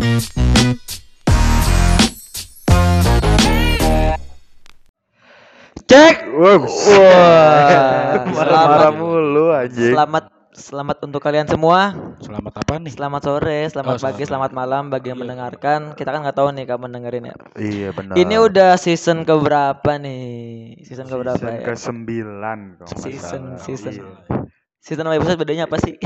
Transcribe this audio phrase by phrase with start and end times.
[0.00, 0.16] Cek.
[6.30, 9.92] Marah-marah selamat, mulu anjing.
[9.92, 10.24] selamat,
[10.56, 11.92] selamat untuk kalian semua.
[12.22, 12.92] Selamat apa nih?
[12.96, 14.28] Selamat sore, selamat Oh, pagi, selamat.
[14.28, 15.22] selamat malam bagi yang Iya.
[15.26, 15.80] mendengarkan.
[15.92, 17.34] Kita kan nggak tahu nih kapan dengerin ya.
[17.58, 18.14] Iya benar.
[18.16, 20.80] Ini udah season keberapa nih?
[20.80, 21.60] Season keberapa season ya?
[21.60, 22.58] ke sembilan
[22.96, 23.92] Season- season.
[24.00, 24.06] Iya.
[24.80, 25.92] Season sama episode bedanya apa sih?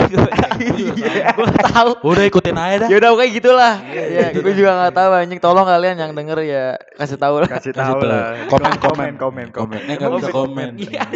[0.54, 1.30] Iya.
[1.30, 1.90] gue tahu.
[2.11, 2.89] Udah ikutin aja dah.
[2.90, 3.75] Ya udah kayak gitulah.
[3.86, 5.39] Iya, Ya, gue juga nggak tahu anjing.
[5.39, 7.49] Tolong kalian yang denger ya kasih tahu lah.
[7.49, 8.11] Kasih tahu tahu.
[8.11, 8.50] lah.
[8.50, 9.79] Komen, komen, komen, komen.
[9.86, 10.71] Eh nggak bisa komen.
[10.75, 11.07] Iya,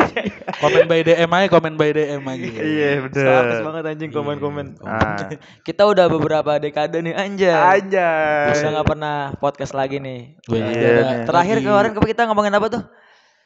[0.59, 2.47] Komen by DM aja, komen by DM aja.
[2.59, 3.19] Iya Status
[3.59, 3.63] benar.
[3.67, 4.67] banget anjing komen-komen.
[4.81, 5.19] Ah,
[5.67, 7.51] Kita udah beberapa dekade nih anjay.
[7.55, 8.09] aja.
[8.55, 10.39] Udah nggak pernah podcast lagi nih.
[10.47, 11.27] Iya.
[11.27, 12.83] Terakhir kemarin kita ngomongin apa tuh?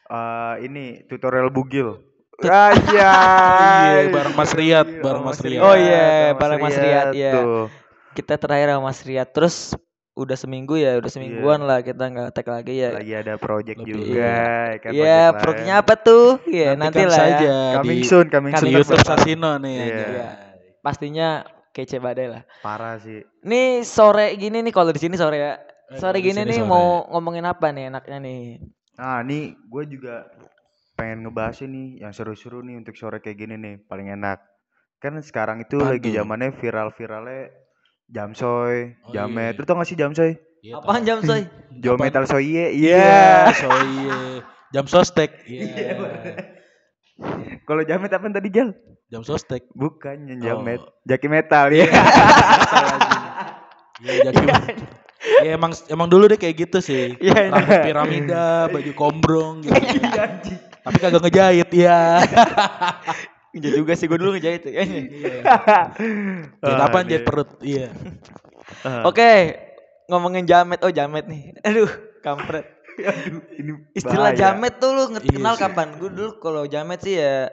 [0.05, 2.12] Eh, ini tutorial bugil.
[2.41, 3.13] Aja.
[3.93, 5.63] Iya, bareng Mas Riyad, bareng Mas Riyad.
[5.63, 7.33] Oh iya, bareng Mas Riyad, iya.
[7.35, 7.67] Tuh.
[8.13, 9.29] Kita terakhir sama Mas Riyad.
[9.29, 9.57] Terus
[10.13, 12.91] udah seminggu ya, udah semingguan lah kita nggak tag lagi ya.
[12.93, 13.93] Lagi ada project Lebih.
[13.95, 14.33] juga.
[14.67, 15.83] ya kan, Iya, project proyeknya lain.
[15.83, 16.27] apa tuh?
[16.45, 17.23] Iya, nanti Nantikan lah ya.
[17.23, 18.71] saja Coming di, soon, coming soon.
[18.71, 19.73] YouTube Sasino nih.
[19.73, 19.85] Iya.
[19.85, 20.09] anjay.
[20.11, 20.29] Iya.
[20.81, 21.29] Pastinya
[21.71, 22.43] kece badai lah.
[22.61, 23.23] Parah sih.
[23.43, 25.53] Nih sore gini nih kalau di sini sore ya.
[25.89, 26.69] Eh, Sore di gini nih sore.
[26.69, 28.43] mau ngomongin apa nih enaknya nih?
[28.93, 30.29] Nah, nih gue juga
[30.93, 34.39] pengen ngebahas ini yang seru-seru nih untuk sore kayak gini nih, paling enak.
[34.99, 36.15] Kan sekarang itu Apaan lagi tuh?
[36.15, 37.43] zamannya viral-viralnya
[38.07, 39.57] jamsoy, Oh, jamet.
[39.57, 39.59] iya.
[39.59, 40.37] Lu tau gak sih jamsoy?
[40.63, 41.43] Iya, Apaan tahu.
[41.83, 42.71] jam metal soye.
[42.71, 43.51] Iya, Iya.
[43.53, 44.19] so iya.
[44.71, 45.31] Jam sostek.
[45.45, 45.99] Iya.
[47.69, 48.73] Kalau jamet apa tadi Jal?
[49.07, 49.69] Jam sostek.
[49.73, 50.45] Bukan yang Oh.
[50.63, 50.81] jamet.
[51.05, 51.87] Jaki metal ya.
[54.01, 54.43] Iya, jadi
[55.43, 57.15] Ya emang emang dulu deh kayak gitu sih.
[57.19, 57.51] Iya,
[57.83, 59.79] piramida, baju kombrong gitu.
[60.83, 61.99] Tapi kagak ngejahit ya.
[63.53, 64.73] Iya juga sih gue dulu ngejahit ya.
[64.73, 65.45] Iya.
[65.45, 65.85] Ah,
[66.59, 67.53] Jahit apaan jahit perut?
[67.61, 67.93] Iya.
[69.09, 69.61] Oke,
[70.09, 70.81] ngomongin jamet.
[70.81, 71.53] Oh, jamet nih.
[71.61, 72.65] Aduh, kampret.
[73.53, 74.57] ini Istilah bahaya.
[74.57, 75.63] jamet tuh lu Iya kenal sih.
[75.63, 75.89] kapan?
[75.97, 77.53] Gue dulu kalau jamet sih ya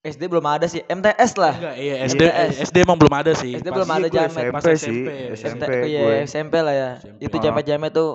[0.00, 0.80] SD belum ada sih.
[0.80, 1.52] MTS lah.
[1.52, 2.54] Enggak, iya SD MTS.
[2.64, 3.52] SD emang belum ada sih.
[3.52, 4.44] SD Pas- belum ada Iya, jamet.
[4.48, 4.98] Pas SMP sih.
[5.34, 5.34] SMP.
[5.34, 6.14] SMP iya, gue.
[6.24, 6.90] SMP lah ya.
[6.98, 7.18] SMP.
[7.20, 7.42] Itu Ah.
[7.42, 8.10] jamet-jamet tuh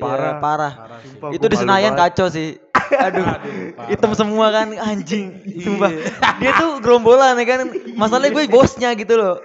[0.00, 0.34] ya, Parah.
[0.38, 0.72] parah.
[0.74, 0.98] Parah.
[1.00, 2.16] Sumpah, Itu di Senayan banget.
[2.16, 2.48] kacau sih.
[3.06, 3.86] Aduh, parah.
[3.86, 5.26] hitam semua kan anjing.
[5.58, 5.90] Sumpah.
[5.90, 6.04] Iya.
[6.38, 7.60] Dia tuh gerombolan ya kan.
[7.94, 9.38] Masalahnya gue bosnya gitu loh.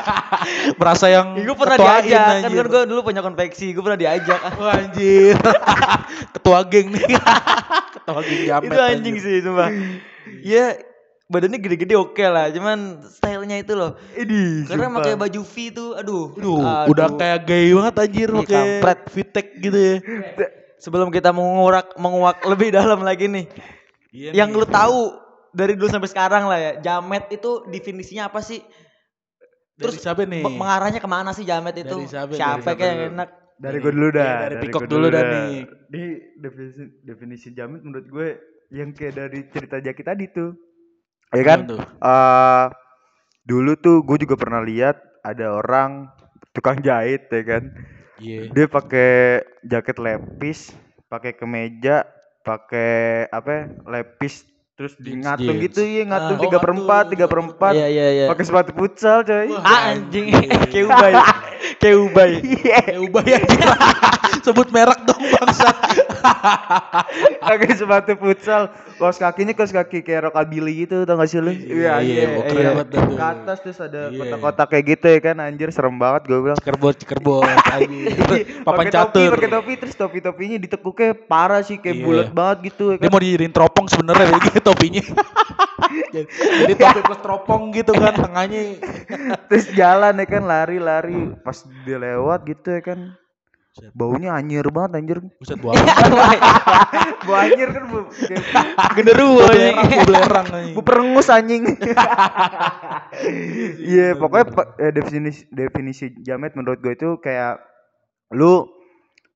[0.80, 2.64] Merasa yang gue pernah diajak kan anjir.
[2.64, 5.36] kan gue dulu punya konveksi gue pernah diajak Wah, anjir.
[6.32, 7.06] Ketua geng nih.
[7.94, 8.66] Ketua geng jamet.
[8.66, 9.68] itu anjing sih sumpah
[10.40, 10.78] ya
[11.30, 14.98] badannya gede-gede oke lah cuman stylenya itu loh Ini karena sumpah.
[14.98, 16.58] pakai baju V itu aduh Aduh,
[16.90, 19.00] udah kayak gay banget anjir pakai kampret.
[19.08, 19.96] vitek gitu ya.
[20.76, 23.46] sebelum kita mengurak menguak lebih dalam lagi nih
[24.10, 25.14] Iya yang lu tahu
[25.50, 28.58] dari dulu sampai sekarang lah ya jamet itu definisinya apa sih
[29.80, 30.44] Terus terus siapa nih?
[30.44, 32.32] me- mengarahnya ke mana sih jamet itu Dari siapa?
[32.32, 34.24] siapa Dari kayak yang enak Dari gue dulu dah.
[34.24, 35.48] Iya, dari Pikok gua dulu dah nih.
[35.90, 36.02] Ini
[36.34, 38.28] definisi definisi jamet menurut gue
[38.70, 40.50] yang kayak dari cerita Jaki tadi tuh.
[41.30, 41.58] Ya kan?
[41.68, 42.64] Eh
[43.44, 46.10] dulu tuh gue juga pernah lihat ada orang
[46.50, 47.62] tukang jahit ya kan.
[48.16, 48.52] Iya.
[48.52, 49.12] Dia pakai
[49.62, 50.74] jaket lepis,
[51.06, 52.04] pakai kemeja,
[52.42, 53.48] pakai apa?
[53.48, 56.42] ya, Lepis terus di ngatung gitu ya ngatung Ah.
[56.42, 57.12] tiga Oh, per empat ngatung.
[57.12, 60.32] tiga per empat iya iya iya pakai sepatu futsal coy ah anjing
[60.72, 61.12] kayak ubay
[61.80, 63.40] kayak ubay Ya ubah ya.
[64.40, 65.68] Sebut merek dong bangsa.
[67.42, 72.00] pakai sepatu futsal kaos kakinya kaos kaki kayak rockabilly gitu tau gak sih lu Iya,
[72.00, 73.16] iya, keren banget dah tuh.
[73.16, 74.18] ke atas terus ada Iya.
[74.18, 77.48] kotak-kotak kayak gitu ya kan anjir serem banget gue bilang Cekerbot, cekerbot.
[78.66, 79.30] Papan Pakai topi, catur.
[79.34, 82.04] pakai topi terus topi-topinya ditekuknya parah sih kayak Iya.
[82.04, 83.10] bulat banget gitu ya Dia kan.
[83.10, 85.02] mau dijadiin teropong sebenarnya gitu topinya.
[86.10, 86.26] jadi,
[86.60, 88.60] jadi topi plus teropong gitu kan tengahnya.
[89.48, 93.00] terus jalan ya kan lari-lari pas dia lewat gitu ya kan.
[93.94, 95.18] Baunya anjir banget anjir.
[95.38, 95.72] Buset bau
[97.26, 97.98] Bau anjir kan bu,
[98.98, 99.46] genderuwo
[100.04, 101.64] belerang, bu perengus anjing.
[103.90, 107.58] Iya pokoknya pa- eh, definisi definisi jamet menurut gue itu kayak
[108.32, 108.64] lu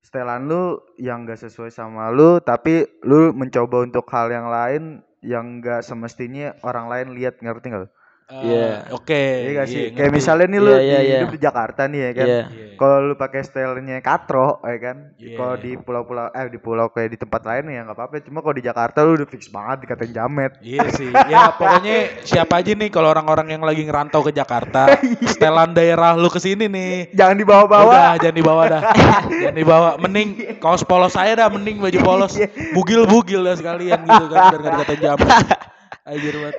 [0.00, 4.82] setelan lu yang gak sesuai sama lu tapi lu mencoba untuk hal yang lain
[5.24, 7.88] yang gak semestinya orang lain lihat ngerti gak lu?
[8.24, 8.88] Iya.
[8.88, 9.22] Eh, Oke.
[9.44, 9.82] Iya gak sih?
[9.84, 9.96] ngerti.
[10.00, 11.16] Kayak misalnya nih lu Iya, iya, di- iya.
[11.20, 12.24] hidup di Jakarta nih ya kan.
[12.26, 12.40] Iya.
[12.48, 12.66] Iya.
[12.74, 14.96] Kalau lu pakai stylenya katro ya kan.
[15.20, 15.36] Iya.
[15.36, 18.24] Kalau di pulau-pulau eh di pulau kayak di tempat lain ya nggak apa-apa.
[18.24, 20.52] Cuma kalau di Jakarta lu udah fix banget dikatain jamet.
[20.64, 21.12] Iya sih.
[21.28, 24.88] Ya pokoknya siapa aja nih kalau orang-orang yang lagi ngerantau ke Jakarta,
[25.30, 27.12] setelan daerah lu ke sini nih.
[27.12, 27.92] Jangan dibawa-bawa.
[27.92, 28.82] Udah, jangan dibawa dah.
[29.44, 29.88] jangan dibawa.
[30.00, 30.28] Mending
[30.64, 32.40] kaos polos saya dah, mending baju polos.
[32.72, 35.28] Bugil-bugil dah sekalian gitu kan biar enggak dikatain jamet.
[36.04, 36.56] Anjir banget.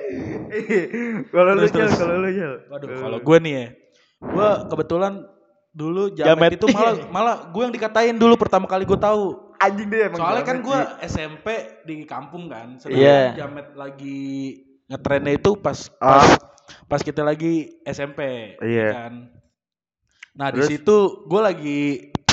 [1.34, 1.92] kalau lu terus.
[1.94, 2.54] kalau lu Jal.
[2.66, 3.66] Waduh, Kalau kalau gue nih ya.
[4.16, 5.12] Gua kebetulan
[5.70, 6.50] dulu jamet, Jamet.
[6.56, 9.54] itu malah malah gue yang dikatain dulu pertama kali gue tahu.
[9.56, 10.18] Anjing deh emang.
[10.18, 10.78] Soalnya kan gue.
[11.06, 11.46] SMP
[11.86, 12.74] di kampung kan.
[12.84, 13.32] Iya.
[13.32, 14.20] Sedangkan jamet lagi
[14.86, 16.38] ngetrennya itu pas pas Ah.
[16.90, 18.88] pas kita lagi SMP Iya.
[18.90, 19.12] kan.
[20.36, 21.80] Nah, di situ gue lagi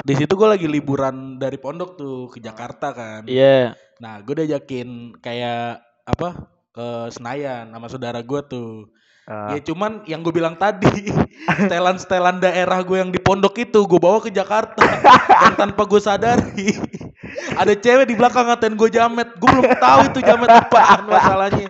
[0.04, 3.24] di situ gue lagi liburan dari pondok tuh ke Jakarta kan.
[3.30, 3.78] Iya.
[4.02, 8.90] Nah, gue diajakin kayak apa ke Senayan sama saudara gue tuh.
[9.24, 9.56] Ah.
[9.56, 10.90] Ya cuman yang gue bilang tadi,
[11.64, 14.84] setelan-setelan daerah gue yang di pondok itu gue bawa ke Jakarta
[15.48, 16.76] dan tanpa gue sadari
[17.62, 19.30] ada cewek di belakang ngatain gue jamet.
[19.40, 21.70] Gue belum tahu itu jamet apaan masalahnya.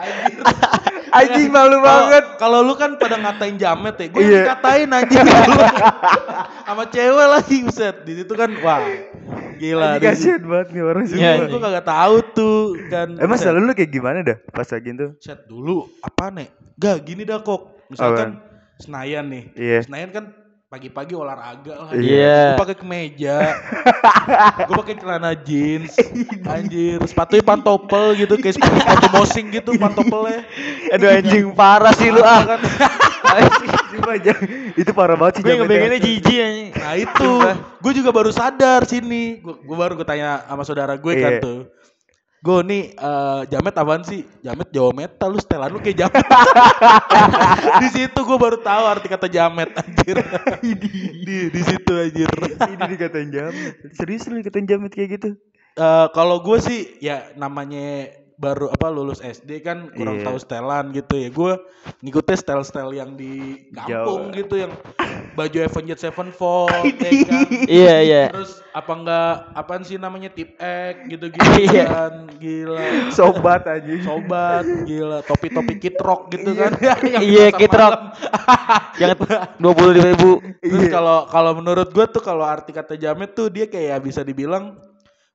[0.00, 0.40] Anjir.
[1.12, 2.24] Anjing malu Kalau- banget.
[2.40, 4.40] Kalau lu kan pada ngatain jamet ya, gue Iya.
[4.48, 5.24] dikatain anjing
[6.64, 7.96] sama cewek lagi buset.
[8.08, 8.80] Di situ kan wah
[9.56, 9.86] gila.
[9.96, 11.46] Anjing kasihan banget nih orang Iya, semua.
[11.50, 12.60] gue kagak tahu tuh
[12.90, 13.08] kan.
[13.18, 13.44] Emang Buset.
[13.46, 15.08] selalu lu kayak gimana dah pas lagi itu?
[15.22, 16.48] Set dulu apa nih?
[16.78, 17.74] Gak gini dah kok.
[17.88, 18.40] Misalkan
[18.82, 19.44] Senayan nih.
[19.54, 19.78] Iya.
[19.86, 20.24] Senayan kan
[20.66, 21.90] pagi-pagi olahraga lah.
[21.94, 22.58] Iya.
[22.58, 23.36] Gue pakai kemeja.
[24.66, 25.94] gue pakai celana jeans.
[26.42, 30.42] Anjir, sepatunya pantopel gitu kayak sepatu, sepatu mosing gitu pantopelnya.
[30.90, 32.58] Aduh anjing parah sih lu ah.
[32.58, 32.60] kan.
[34.04, 34.32] Aja
[34.74, 36.68] itu parah banget sih Gue ngebayanginnya jijik anjing.
[36.74, 37.30] Nah itu,
[37.80, 39.38] gue juga baru sadar sini.
[39.40, 41.42] Gue baru gue tanya sama saudara gue kan Iya.
[41.42, 41.60] tuh.
[42.44, 44.20] Gue nih eh, jamet apaan sih?
[44.44, 46.24] Jamet Jawa metal lu setelan lu kayak jamet.
[47.82, 50.20] di situ gue baru tahu arti kata jamet anjir.
[50.60, 52.28] di di situ anjir.
[52.60, 53.74] Ini dikatain jamet.
[53.96, 55.30] Serius lu dikatain jamet kayak gitu?
[55.74, 60.26] Eh, kalau gue sih ya namanya baru apa lulus SD kan kurang Iya.
[60.26, 61.28] tahu setelan gitu ya.
[61.28, 61.52] Gue
[62.00, 64.36] ngikutin style-style yang di kampung Jawa.
[64.36, 64.72] gitu yang
[65.32, 67.46] baju Avenged Sevenfold ya kan.
[67.64, 68.22] Iya iya.
[68.28, 71.84] Terus apa enggak apaan sih namanya tip X gitu-gitu Iya.
[71.86, 72.12] kan.
[72.36, 72.86] Gila.
[73.10, 74.02] Sobat anjing.
[74.02, 76.74] Sobat gila topi-topi kid rock gitu kan.
[76.82, 78.18] Yang Iya Kid Rock.
[79.00, 79.10] Yang
[79.56, 80.30] dua puluh lima ribu.
[80.58, 80.92] Terus Iya.
[80.92, 84.74] kalau kalau menurut gue tuh kalau arti kata jamet tuh dia kayak bisa dibilang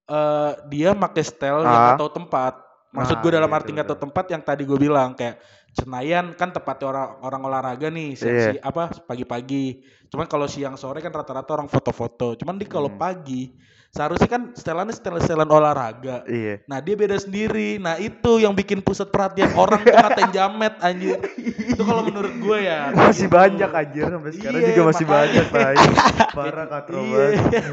[0.06, 1.96] eh dia make style yang Ah.
[1.96, 2.68] tahu tempat.
[2.90, 5.38] Maksud Nah, gue dalam iya, arti betul, nggak tahu tempat yang tadi gue bilang kayak
[5.70, 8.50] Senayan kan tempatnya orang orang olahraga nih siang Iya.
[8.58, 9.66] si- apa pagi-pagi.
[10.10, 12.34] Cuman kalau siang sore kan rata-rata orang foto-foto.
[12.34, 12.98] Cuman di kalau Hmm.
[12.98, 13.54] pagi
[13.90, 16.22] seharusnya kan setelannya setelan-setelan olahraga.
[16.28, 16.62] Iya.
[16.68, 17.80] Nah dia beda sendiri.
[17.80, 21.18] Nah itu yang bikin pusat perhatian orang tuh ngatain jamet anjir.
[21.40, 22.92] Itu kalau menurut gue ya.
[22.92, 23.34] Masih gitu.
[23.34, 25.24] banyak anjir sampai sekarang Iya, juga masih makanya.
[25.24, 25.78] banyak tai.
[26.38, 27.18] Parah katro Iya.
[27.40, 27.64] banget.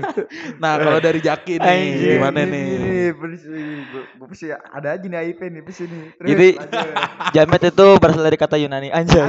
[0.63, 2.67] Nah kalau dari Jaki nih Anjir, gimana Ini, nih?
[2.79, 2.97] Ini,
[4.27, 6.01] pasti ada aja nih IP nih, please ini.
[6.15, 6.89] Terus, Jadi lanjut.
[7.35, 8.77] jamet itu berasal dari kata Yunani.
[8.77, 9.25] Yunani, anjir.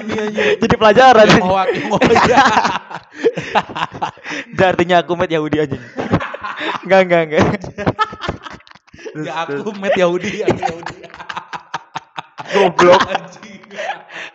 [0.62, 1.26] Jadi pelajaran.
[1.30, 2.44] Kimoa, kimoa, ya.
[4.56, 5.82] Artinya aku met Yahudi anjing.
[6.84, 7.44] Enggak enggak enggak.
[9.10, 9.60] Terus, Ya terus.
[9.60, 10.96] aku met Yahudi, aku Yahudi.
[12.50, 13.00] goblok.
[13.02, 13.62] Anjing.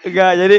[0.03, 0.57] Enggak, jadi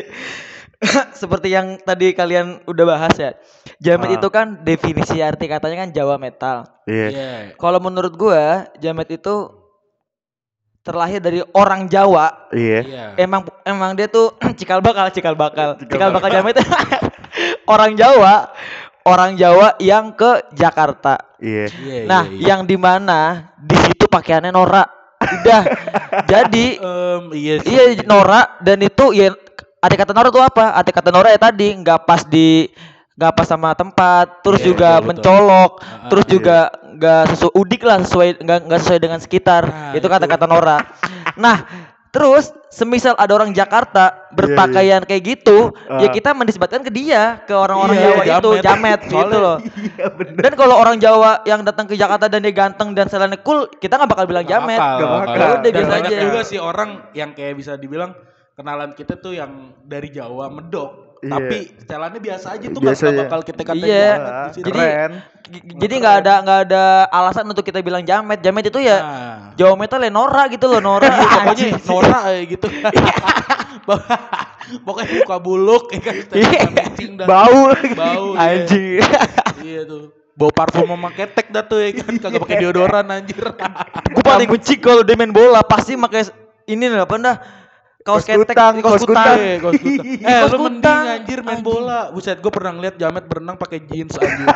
[1.21, 3.33] seperti yang tadi kalian udah bahas ya.
[3.77, 4.17] Jamet Ah.
[4.17, 6.65] itu kan definisi arti katanya kan Jawa metal.
[6.85, 7.06] Iya.
[7.09, 7.31] Iya.
[7.56, 9.53] Kalau menurut gua, jamet itu
[10.81, 12.49] terlahir dari orang Jawa.
[12.53, 12.81] Iya.
[12.87, 13.05] Iya.
[13.19, 15.77] Emang emang dia tuh cikal bakal, cikal bakal.
[15.81, 16.56] Cikal Cikal bakal jamet
[17.75, 18.53] orang Jawa,
[19.06, 21.38] orang Jawa yang ke Jakarta.
[21.38, 21.70] Iya.
[21.70, 22.44] Iya, Nah, iya, iya.
[22.50, 23.20] yang di mana
[23.56, 24.88] di situ pakaiannya norak.
[25.17, 25.62] Udah.
[26.32, 27.70] Jadi Em, iya sih.
[27.70, 29.32] iya norak dan itu ya
[29.79, 30.75] arti kata norak tuh apa?
[30.75, 32.66] Arti kata norak ya tadi nggak pas di
[33.16, 35.09] nggak pas sama tempat, terus Iya, juga betul, betul.
[35.09, 36.33] mencolok, Ah, terus iya.
[36.37, 36.59] juga
[36.97, 39.62] nggak sesuai udik lah sesuai nggak nggak sesuai dengan sekitar.
[39.64, 40.12] Nah, itu itu.
[40.12, 40.85] kata-kata norak.
[41.37, 41.57] nah,
[42.16, 46.11] terus semisal ada orang Jakarta berpakaian kayak gitu, ya Ah.
[46.11, 48.64] kita menisbatkan ke dia, ke orang-orang Iya, Jawa itu jamet.
[48.64, 49.56] jamet gitu loh.
[49.76, 50.40] Iya bener.
[50.40, 53.96] Dan kalau orang Jawa yang datang ke Jakarta dan dia ganteng dan selannya cool, kita
[53.96, 54.75] nggak bakal bilang jamet.
[54.75, 55.35] bakal, Nggak nggak bakal.
[55.37, 55.49] bakal.
[55.52, 56.20] Udah, Dan biasa banyak aja.
[56.23, 58.12] juga sih orang yang kayak bisa dibilang
[58.52, 61.06] kenalan kita tuh yang dari Jawa medok.
[61.16, 61.32] Iya.
[61.32, 63.23] Tapi setelannya biasa aja tuh Biasa nggak aja.
[63.25, 64.06] bakal kita katain Iya.
[64.06, 64.66] jamet di situ.
[64.66, 65.12] Jadi- keren.
[65.78, 68.38] Jadi nggak ada nggak ada alasan untuk kita bilang jamet.
[68.40, 69.38] Jamet itu ya Nah.
[69.54, 71.06] Jawa metal ya Nora gitu loh Nora.
[71.38, 72.66] pokoknya Nora kayak gitu.
[74.85, 77.26] pokoknya muka buluk ya kan setelan kencing dah.
[77.26, 77.61] Bau.
[77.94, 78.26] Bau.
[78.35, 78.40] iya.
[78.58, 79.00] Anjing.
[79.62, 80.02] Iya tuh.
[80.35, 83.40] Bau parfum sama ketek dah tuh ya kan kagak pakai deodoran anjir.
[84.12, 86.28] Gue paling benci kalau dia main bola pasti pakai
[86.66, 87.37] ini nih apa dah
[88.07, 89.19] kaos ketek, kutang, kaos kutang.
[89.27, 89.37] kutang.
[89.37, 90.07] Eh, kaos kutang.
[90.23, 91.03] Eh, Kaos lu kutang.
[91.03, 91.67] mending anjir main Anjing.
[91.67, 92.01] bola.
[92.09, 94.47] Buset, gue pernah ngeliat Jamet berenang pakai jeans anjir.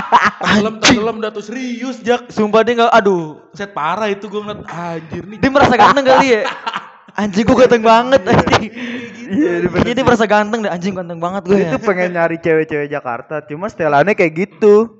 [0.40, 2.30] tenggelam, tenggelam dah tuh serius, Jak.
[2.30, 5.36] Sumpah dia nggak, aduh, Set parah itu gue ngeliat anjir nih.
[5.36, 6.42] dia merasa ganteng kali ya.
[7.12, 8.70] Anjing gue ganteng banget anjing.
[9.26, 11.78] Iya, dia bener Kayaknya dia merasa ganteng deh, anjing ganteng banget gue Dia ya.
[11.80, 14.99] pengen nyari cewek-cewek Jakarta, cuma setelannya kayak gitu.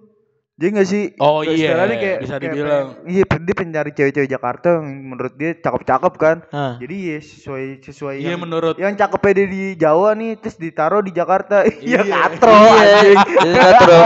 [0.60, 1.04] Jadi gak sih?
[1.16, 2.86] Oh Kayak iya, setelannya bisa dibilang.
[3.08, 6.36] iya, dia pencari cewek-cewek Jakarta yang menurut dia cakep-cakep kan.
[6.52, 6.76] Hah.
[6.76, 11.00] Jadi ya sesuai sesuai Iya yang menurut yang cakepnya dia di Jawa nih terus ditaruh
[11.00, 11.64] di Jakarta.
[11.80, 12.12] Iya, Iya.
[12.12, 13.16] katro Iya, anjing.
[13.40, 14.00] jadi katro.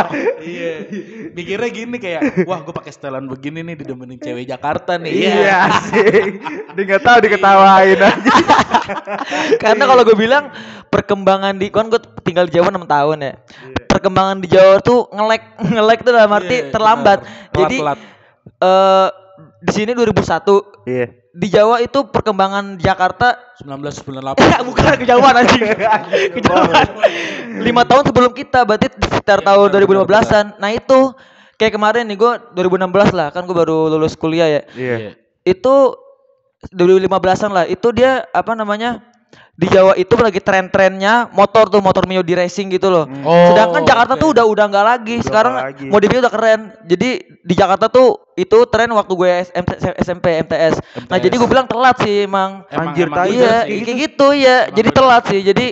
[0.47, 0.73] iya.
[1.35, 5.11] Mikirnya gini kayak, wah gue pakai setelan begini nih didemenin cewek Jakarta nih.
[5.11, 5.59] Iya
[5.91, 6.39] sih.
[6.71, 8.09] Dia nggak tahu diketawain aja.
[9.59, 10.55] Karena kalau gue bilang
[10.87, 13.35] perkembangan di kan gue tinggal di Jawa 6 tahun ya.
[13.95, 15.43] Perkembangan di Jawa tuh ngelek
[15.75, 17.19] ngelek tuh dalam arti Iya, terlambat.
[17.23, 17.55] benar.
[17.55, 17.99] Jadi Telat-telat.
[18.61, 19.09] eh
[19.65, 21.07] di sini 2001 Iya.
[21.33, 24.35] di Jawa itu perkembangan Jakarta 1998.
[24.69, 25.63] bukan kejauhan anjing.
[26.37, 26.85] kejauhan.
[27.63, 30.47] Lima tahun sebelum kita berarti di sekitar Iya, tahun benar, 2015-an.
[30.59, 30.99] Nah itu
[31.55, 34.63] kayak kemarin nih gue 2016 lah kan gue baru lulus kuliah ya.
[34.75, 34.97] Iya.
[35.43, 35.97] Itu
[36.71, 37.65] 2015-an lah.
[37.65, 39.01] Itu dia apa namanya?
[39.55, 43.07] Di Jawa itu lagi tren-trennya motor tuh motor Mio di racing gitu loh.
[43.23, 44.21] Oh, Sedangkan Jakarta oke.
[44.21, 45.15] tuh udah udah nggak lagi.
[45.17, 45.87] Udah Sekarang lagi.
[45.87, 46.61] modifnya udah keren.
[46.83, 47.09] Jadi
[47.39, 49.65] di Jakarta tuh itu tren waktu gue SM
[50.03, 50.83] SMP MTS.
[51.07, 51.23] Nah MTS.
[51.23, 52.67] jadi gue bilang telat sih emang.
[52.67, 53.79] Emang- Anjir, emang Iya, sih.
[53.81, 54.57] kayak gitu ya.
[54.61, 54.99] Emang Jadi bener.
[54.99, 55.41] telat sih.
[55.41, 55.67] Jadi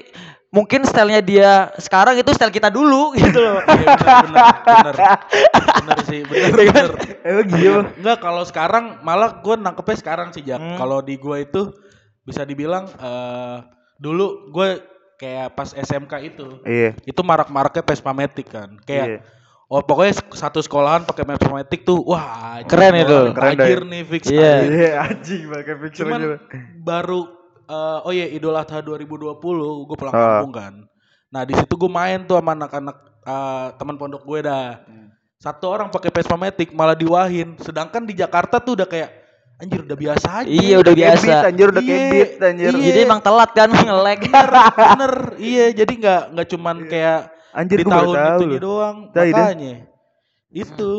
[0.52, 3.66] mungkin stylenya dia sekarang itu style kita dulu gitu loh.
[3.66, 4.94] Iya benar benar benar.
[5.82, 6.86] Benar sih, benar benar.
[7.24, 7.78] Emang gitu.
[7.98, 10.62] Enggak kalau sekarang malah gue nangkepnya sekarang sih Jak.
[10.62, 10.78] Hmm.
[10.78, 11.62] Kalau di gue itu
[12.22, 13.58] bisa dibilang eh
[13.96, 14.68] dulu gue
[15.16, 16.98] kayak pas SMK itu Iya.
[17.00, 18.78] itu marak-maraknya Vespa Matic kan.
[18.82, 19.20] Kayak Iya.
[19.66, 23.08] Oh pokoknya satu sekolahan pakai Vespa Matic tuh wah Keren itu.
[23.08, 23.88] wah, Keren Anjir dah.
[23.88, 24.42] nih fix Iya.
[24.52, 24.70] anjir.
[24.72, 26.36] Iya anjing pakai pixel Cuman aja.
[26.78, 27.20] baru
[27.64, 29.38] eh, oh iya Idul Adha 2020
[29.86, 30.20] gue pulang Ah.
[30.42, 30.74] kampung kan.
[31.28, 34.82] Nah di situ gue main tuh sama anak-anak eh, teman pondok gue dah.
[35.38, 37.54] Satu orang pakai Vespa Matic malah diwahin.
[37.56, 39.10] Sedangkan di Jakarta tuh udah kayak
[39.62, 40.48] anjir udah biasa aja.
[40.50, 41.22] Iya udah biasa.
[41.22, 41.94] Kebit anjir udah Iya.
[41.94, 42.72] kebit anjir.
[42.74, 42.84] Iya.
[42.90, 44.20] Jadi emang telat kan ngelek.
[44.26, 45.14] Bener, bener.
[45.38, 47.20] iya jadi nggak nggak cuman kayak
[47.52, 48.96] Anjir di tahun tahu itu doang.
[49.12, 49.20] Itu.
[49.20, 49.72] Makanya
[50.52, 50.90] itu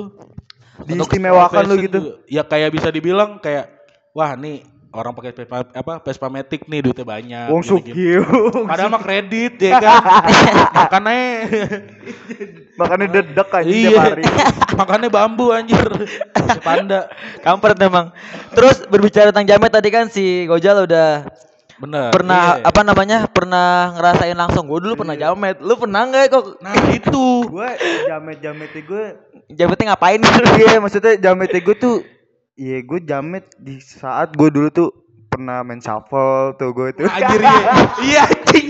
[0.83, 1.99] Diistimewakan lu gitu.
[2.01, 3.69] juga, Ya kayak bisa dibilang kayak
[4.17, 7.47] wah nih orang pakai Vespa apa Vespa Matic nih duitnya banyak.
[7.49, 7.65] Wong.
[7.65, 8.21] Sugih.
[8.69, 9.99] Padahal mah kredit ya kan.
[10.73, 11.17] Makanya
[12.73, 13.89] Makanya dedek aja iya.
[13.89, 14.23] tiap hari.
[14.79, 15.89] Makanya bambu anjir.
[16.61, 17.09] Panda.
[17.41, 18.13] Kampret memang.
[18.53, 21.25] Terus berbicara tentang jamet tadi kan si Gojal udah
[21.81, 22.13] Bener.
[22.13, 22.69] pernah iya.
[22.69, 23.17] apa namanya?
[23.29, 24.69] pernah ngerasain langsung.
[24.69, 25.57] Gue dulu pernah jamet.
[25.61, 26.45] Lu pernah nggak kok?
[26.61, 27.25] Nah itu.
[27.49, 27.69] Gue
[28.09, 29.05] jamet-jametnya gue
[29.53, 30.21] Jametnya ngapain?
[30.63, 31.95] Iya maksudnya jametnya gue tuh
[32.53, 34.89] Iya gue jamet di saat gue dulu tuh
[35.25, 37.73] pernah main shuffle tuh gue tuh Anjir iya.
[38.05, 38.67] Iya anjing.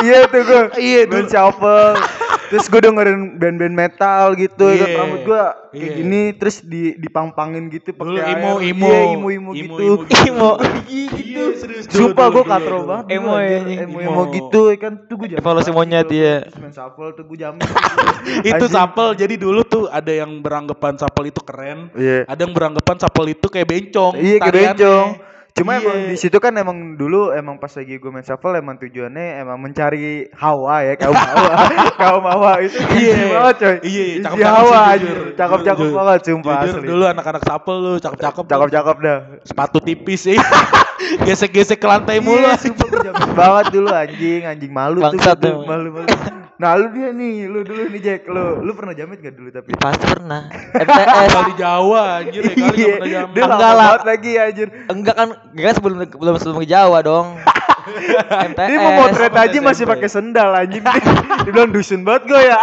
[0.00, 2.00] Iya tuh gue Iya, main shuffle
[2.44, 4.98] Terus gue dengerin band-band metal gitu ya kan Iya.
[4.98, 5.94] rambut gue kayak Iya.
[5.96, 8.68] gini terus di dipang-pangin gitu pakai emo, air.
[8.68, 8.86] emo.
[8.86, 9.74] Iya, emo emo Emo, gitu.
[9.74, 10.24] emo gitu.
[10.24, 10.50] Emo.
[10.86, 11.84] Iya serius.
[11.86, 13.78] Dulu, Sumpah gue katro banget Emo ya, anjing.
[13.80, 14.10] Emo Emo.
[14.10, 16.14] emo gitu ya kan tuh gue Evolusi banget monyet, gitu.
[16.16, 16.34] iya.
[16.44, 17.68] Terus main shuffle tuh gue jamet
[18.50, 22.96] itu sapel jadi dulu tuh ada yang beranggapan sapel itu keren Iya ada yang beranggapan
[22.98, 24.74] sapel itu kayak bencong Iya kayak tariannya.
[24.74, 25.08] bencong.
[25.54, 25.86] Cuma Iya.
[25.86, 29.54] emang di situ kan emang dulu emang pas lagi gue main shuffle emang tujuannya emang
[29.56, 31.52] mencari hawa ya kaum hawa
[32.02, 33.14] kaum hawa itu Iya.
[33.14, 33.74] easy banget coy.
[33.78, 35.06] Iya, Easy cakep-cakep hawa sih, anjir.
[35.06, 35.26] jujur.
[35.32, 35.94] Cakep-cakep Jujur.
[35.94, 36.88] banget sumpah Jujur, asli.
[36.90, 39.18] dulu anak-anak sapel lu cakep-cakep Cakep-cakep dah.
[39.46, 40.38] sepatu tipis sih
[41.22, 45.88] gesek-gesek ke lantai mulu Iya, sumpah jamet banget dulu anjing, anjing malu Bangsat tuh, malu
[45.92, 46.06] malu.
[46.54, 49.74] Nah, lu dia nih, lu dulu nih Jack, lu lu pernah jamet gak dulu tapi?
[49.74, 50.46] Pasti pernah.
[50.70, 51.06] MTS.
[51.26, 53.74] Kalau di Jawa anjir ya kali Iya, gak pernah jamet dia Enggak lah.
[53.74, 54.68] banget lagi anjir.
[54.86, 57.26] Enggak kan, enggak kan sebelum belum sebelum ke Jawa dong.
[58.48, 58.68] MTS.
[58.70, 60.84] Dia mau motret aja masih pakai sendal anjing.
[61.44, 62.58] Dia bilang dusun banget gue ya.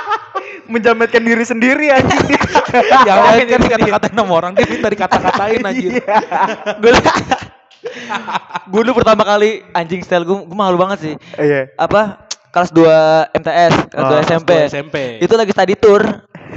[0.72, 2.38] Menjametkan diri sendiri anjing.
[3.02, 6.18] Jangan kan dikata-katain sama orang dia minta dikata-katain anjir Iya.
[6.78, 6.90] gue
[8.70, 11.74] gue dulu pertama kali anjing style gue gue malu banget sih Iya.
[11.74, 12.82] apa kelas 2
[13.32, 16.02] MTS kelas Oh, 2 SMP Kelas SMP itu lagi study tour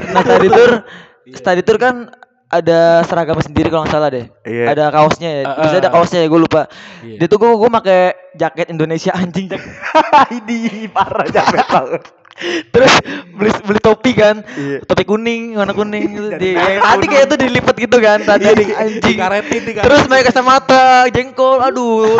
[0.09, 0.71] nah study tour
[1.23, 1.39] Iya.
[1.39, 2.11] study tour kan
[2.49, 4.75] ada seragam sendiri kalau nggak salah deh Iya.
[4.75, 5.93] ada kaosnya ya Uh, bisa ada uh.
[5.95, 6.61] kaosnya ya gue lupa
[6.99, 7.17] Iya.
[7.17, 8.01] dia tuh gue gue pakai
[8.35, 9.71] jaket Indonesia anjing jaket.
[10.43, 12.03] Ini parah jamet banget.
[12.73, 12.93] terus
[13.29, 14.81] beli beli topi kan Iya.
[14.83, 16.27] topi kuning warna kuning gitu.
[16.33, 19.61] Di tadi kayak itu dilipet gitu kan tadi Iya, di, anjing dikaretin.
[19.77, 22.17] terus pakai kacamata jengkol aduh.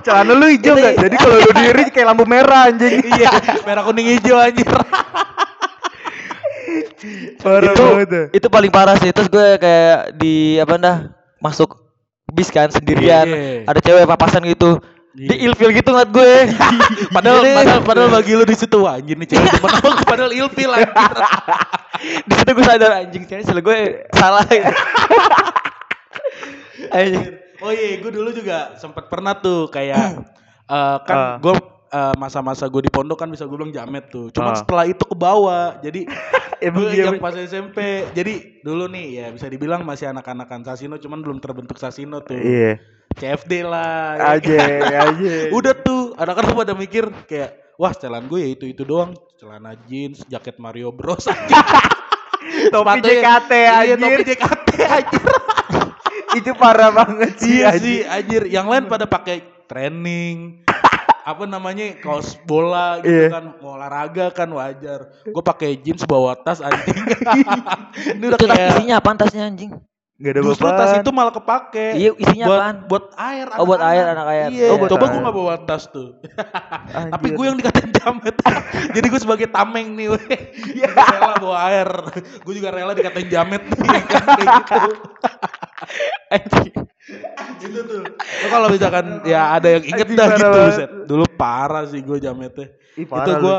[0.00, 0.94] Celana lu hijau enggak?
[1.00, 3.00] Jadi kalau lu diri kayak lampu merah anjing.
[3.10, 3.32] iya
[3.62, 4.68] merah kuning hijau anjir
[7.36, 8.08] Parah itu banget.
[8.08, 8.24] ya.
[8.32, 10.96] itu paling parah sih terus gue kayak di apa dah
[11.38, 11.76] masuk
[12.26, 13.68] bis kan sendirian Iya.
[13.68, 14.92] ada cewek papasan gitu Iya.
[15.14, 16.32] Di ilfil gitu ngeliat gue
[17.14, 20.70] padahal padahal padahal bagi lu di situ wah, anjir nih cewek depan apa padahal ilfil
[20.74, 20.90] anjir
[22.28, 23.78] di situ gue sadar anjing cewek salah gue
[24.10, 24.42] salah
[26.90, 27.24] anjing
[27.62, 30.20] oh iya gue dulu juga sempat pernah tuh kayak
[30.68, 31.36] eh, kan Ah.
[31.38, 31.54] gue
[31.94, 34.26] eh, masa-masa gue di pondok kan bisa gue bilang jamet tuh.
[34.34, 34.58] Cuman Ah.
[34.58, 35.78] setelah itu ke bawah.
[35.78, 36.10] Jadi
[36.58, 38.08] gue iya, yang pas SMP.
[38.10, 42.34] Jadi dulu nih ya bisa dibilang masih anak-anakan Sasino cuman belum terbentuk Sasino tuh.
[42.34, 42.82] Iya.
[43.14, 44.16] CFD lah.
[44.16, 44.58] ya Aja,
[45.08, 45.34] aja.
[45.56, 50.22] Udah tuh anak-anak pada mikir kayak wah setelan gue ya itu itu doang celana jeans
[50.24, 51.26] jaket Mario Bros
[52.72, 53.50] Topi JKT
[53.82, 54.22] iya topi.
[54.24, 55.22] JKT anjir
[56.38, 57.58] Itu parah banget sih.
[57.58, 57.80] iya anjir.
[57.80, 60.60] sih anjir yang lain pada pakai training
[61.24, 63.32] apa namanya kaos bola gitu Iya.
[63.32, 67.00] kan mau olahraga kan wajar gue pakai jeans bawa tas anjing
[68.12, 69.72] ini udah Itu tas kayak isinya apaan tasnya anjing?
[70.14, 70.78] Gak ada justru beban.
[70.78, 72.76] tas itu malah kepake Iya, isinya buat apaan?
[72.86, 74.48] buat air Oh, buat air, anak air.
[74.48, 76.14] iya Oh, buat coba gue nggak bawa tas tuh
[77.12, 77.34] Tapi Anjir.
[77.34, 78.34] gue yang dikatain jamet.
[78.94, 80.38] Jadi gue sebagai tameng nih, weh.
[80.86, 81.90] Gue rela bawa air.
[82.40, 83.90] Gue juga rela dikatain jamet nih.
[84.06, 84.80] kan, kayak gitu.
[87.64, 88.02] Gitu tuh.
[88.04, 90.74] Lo kalau misalkan ya ada yang inget dah gitu, banget.
[90.76, 90.90] set.
[91.08, 92.68] Dulu parah sih gue jametnya.
[92.94, 93.58] Ih, itu gue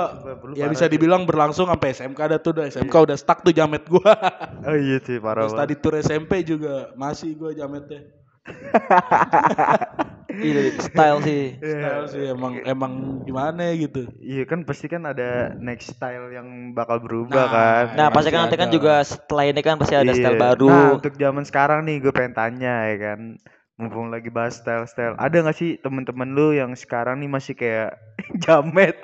[0.56, 0.92] ya bisa sih.
[0.96, 4.00] dibilang berlangsung sampai SMK ada tuh udah SMK udah stuck tuh jamet gue.
[4.68, 8.02] Oh iya sih parah Terus tadi tour SMP juga masih gue jametnya.
[10.36, 11.56] Iya, style sih.
[11.64, 11.80] Iya.
[11.80, 12.94] Style sih emang emang
[13.24, 14.04] gimana gitu.
[14.20, 17.86] Iya kan pasti kan ada next style yang bakal berubah Nah, kan.
[17.96, 20.20] Nah, pasti kan nanti kan juga setelah ini kan pasti ada Iya.
[20.20, 21.00] style Nah, baru.
[21.00, 23.20] untuk zaman sekarang nih gue pengen tanya ya kan.
[23.76, 25.20] Mumpung lagi bahas style-style.
[25.20, 28.00] Ada gak sih temen-temen lu yang sekarang nih masih kayak
[28.48, 28.96] jamet?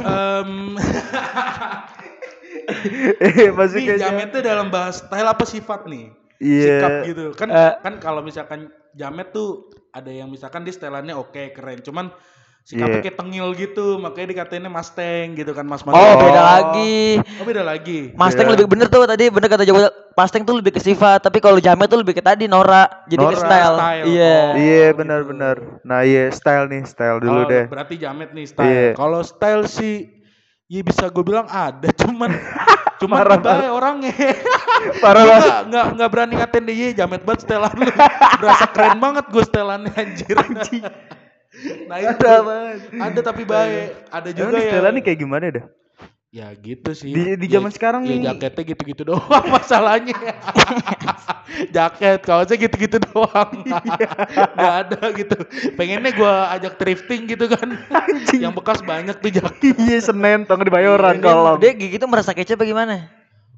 [0.00, 0.80] Em,
[3.20, 6.10] Eh, masih nih kayak jametnya dalam bahas style apa sifat nih?
[6.40, 6.64] Iya.
[6.80, 7.24] Sikap gitu.
[7.36, 7.72] Kan Eh.
[7.84, 12.08] kan kalau misalkan jamet tuh ada yang misalkan di setelannya oke keren, cuman
[12.66, 13.04] sikapnya Iya.
[13.06, 16.18] kayak tengil gitu, makanya dikatainnya Mustang gitu kan Mas Oh, Mustang.
[16.18, 16.46] beda Oh.
[16.50, 16.98] lagi.
[17.38, 17.98] Oh, beda lagi.
[18.10, 18.52] Mustang Iya.
[18.58, 21.86] lebih bener tuh tadi bener kata Jawa Mustang tuh lebih ke sifat tapi kalau Jamet
[21.86, 23.38] tuh lebih ke tadi Nora jadi ke Nora.
[23.38, 23.76] style.
[23.78, 24.04] Style.
[24.10, 24.34] Iya.
[24.34, 24.50] Oh.
[24.58, 24.98] Iya gitu.
[24.98, 25.56] benar-benar.
[25.80, 27.64] Nah iya style nih style dulu Oh, deh.
[27.64, 28.66] Berarti jamet nih style.
[28.66, 28.88] Iya.
[28.92, 29.94] Kalau style sih
[30.66, 32.34] ya bisa gue bilang ada, cuman
[32.98, 34.10] cuman Parah baik orangnya.
[35.04, 35.52] Parah banget.
[35.70, 37.86] nggak nggak berani ngatain dia "Ye, jamet banget setelan lu.
[38.42, 40.34] Berasa keren banget gue setelannya anjir.
[41.86, 42.78] Nah itu Ada banget.
[42.92, 43.88] ada tapi baik.
[44.08, 44.70] Ada juga nih ya.
[44.70, 45.66] style nih kayak gimana dah?
[46.28, 47.10] Ya gitu sih.
[47.10, 48.24] Di- di Ya- zaman sekarang ya, nih.
[48.28, 50.12] jaketnya gitu-gitu doang masalahnya.
[51.72, 53.50] Jaket, kaosnya gitu-gitu doang.
[53.64, 54.08] Iya.
[54.52, 55.36] Gak ada gitu.
[55.74, 57.68] Pengennya gua ajak thrifting gitu kan.
[58.28, 59.74] Yang bekas banyak tuh jaket.
[59.78, 61.56] Iya Senin tong di Bayoran kalau.
[61.56, 63.08] Dia gitu merasa kece apa gimana?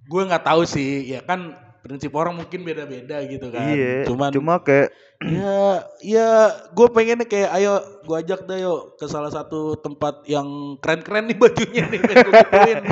[0.06, 1.08] Gue nggak tahu sih.
[1.08, 3.66] Ya kan prinsip orang mungkin beda-beda gitu kan.
[3.66, 4.06] Iya.
[4.06, 6.28] Cuman Cuma kayak ya ya
[6.70, 10.46] gue pengennya kayak ayo gue ajak deh yuk ke salah satu tempat yang
[10.78, 11.98] keren-keren nih bajunya nih
[12.46, 12.86] pengen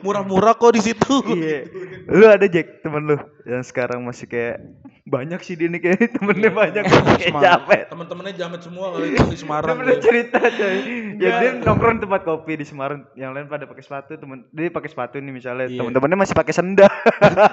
[0.00, 1.66] murah-murah kok di situ iya.
[2.06, 4.62] Lu ada Jack temen lu yang sekarang masih kayak
[5.04, 7.84] banyak sih dia nih kayak temennya banyak kayak jamet.
[7.90, 10.00] teman-temannya jamet semua kali itu di Semarang pernah dia.
[10.00, 10.62] cerita coy.
[10.64, 11.36] Ya Enggak.
[11.36, 14.88] dia nongkrong di tempat kopi di Semarang, yang lain pada pakai sepatu, temen dia pakai
[14.88, 15.76] sepatu nih misalnya, Iya.
[15.76, 16.88] temen-temennya masih pakai sendal.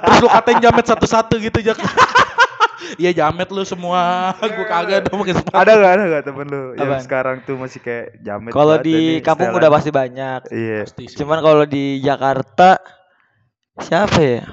[0.05, 1.75] terus lu katain jamet satu-satu gitu jak
[2.97, 5.55] Iya jamet lu semua, gue kagak dong pakai sepatu.
[5.57, 7.03] ada gak ada gak temen lu yang Apaan?
[7.03, 8.51] sekarang tuh masih kayak jamet?
[8.51, 9.61] Kalau di kampung setelan.
[9.61, 10.41] udah pasti banyak.
[10.49, 10.79] Iya.
[10.87, 11.03] Pasti.
[11.15, 12.69] Cuman kalau di Jakarta
[13.79, 14.43] siapa ya?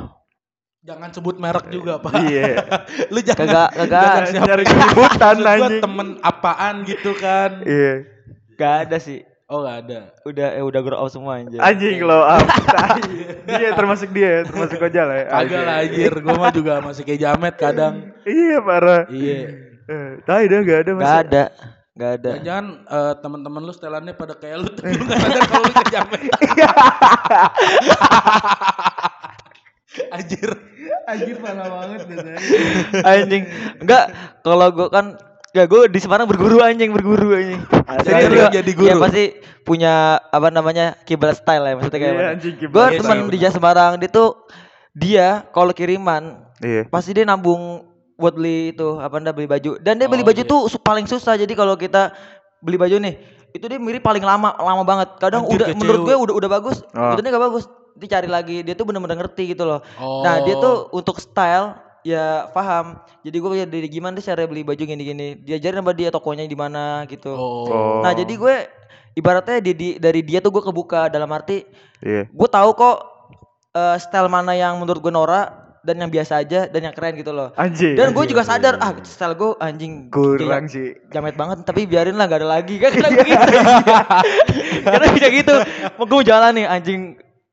[0.85, 2.13] Jangan sebut merek juga pak.
[2.17, 2.65] Iya.
[3.13, 3.45] lu jangan.
[3.45, 4.13] Kagak kagak.
[4.33, 5.83] Nyari keributan gua anjing.
[5.85, 7.61] temen apaan gitu kan.
[7.65, 8.09] Iya.
[8.57, 9.23] gak ada sih.
[9.49, 10.13] Oh gak ada.
[10.29, 11.57] Udah eh, udah grow up semua anjir.
[11.57, 12.45] Anjing lo up.
[12.45, 13.01] Tai.
[13.49, 15.25] dia termasuk dia, termasuk Ojal ya.
[15.25, 18.13] Kagak lah anjir, gue mah juga masih kayak jamet kadang.
[18.29, 19.09] Iya parah.
[19.09, 19.73] Iya.
[19.89, 21.45] Eh, Tai dah gak ada Gak ada.
[21.97, 22.31] Gak ada.
[22.45, 25.85] Jangan eh, teman-teman lu setelannya pada kayak lu tapi lu gak ada kalau lu ke
[25.97, 26.21] jamet.
[30.13, 30.51] Anjir.
[31.09, 32.41] Anjir parah banget biasanya.
[33.01, 33.45] anjing.
[33.81, 34.13] Enggak,
[34.45, 35.17] kalau gua kan
[35.49, 37.61] Gak, gue di Semarang berguru anjing, berguru anjing.
[38.05, 38.89] Jadi lu jadi guru?
[38.89, 39.25] Ya pasti
[39.65, 43.97] punya apa namanya kiblat style ya maksudnya kayak anjing, kiblat Gue teman di Jas Semarang
[43.97, 44.37] dia tuh
[44.93, 46.91] dia kalau kiriman Iya.
[46.91, 47.87] pasti dia nabung
[48.19, 50.51] buat beli itu apa anda beli baju dan dia beli Oh, baju iya.
[50.51, 52.11] tuh paling susah jadi kalau kita
[52.59, 53.15] beli baju nih
[53.55, 56.51] itu dia mirip paling lama lama banget kadang Anjir, udah kayak menurut gue udah udah
[56.51, 57.15] bagus Oh.
[57.15, 60.27] itu nggak bagus dicari lagi dia tuh bener-bener ngerti gitu loh Oh.
[60.27, 65.37] nah dia tuh untuk style ya paham jadi gue dari gimana cara beli baju gini-gini
[65.37, 68.01] diajarin sama dia tokonya di mana gitu Oh.
[68.01, 68.55] nah jadi gue
[69.13, 71.69] ibaratnya di, di- dari dia tuh gue kebuka dalam arti
[71.99, 72.25] Iya.
[72.27, 72.97] gue tahu kok
[73.73, 77.31] eh, style mana yang menurut gue Nora dan yang biasa aja dan yang keren gitu
[77.31, 77.49] loh.
[77.55, 77.95] Anjing.
[77.95, 80.93] Dan gue juga sadar ah style gue anjing kurang sih.
[81.09, 83.53] jamet banget tapi biarin lah gak ada lagi kan begitu.
[84.85, 85.55] Karena bisa gitu.
[85.97, 87.01] Mau gue jalan nih anjing